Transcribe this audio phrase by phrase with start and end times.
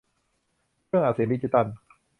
[0.85, 1.65] เครื่องอัดเสียงดิจิทัล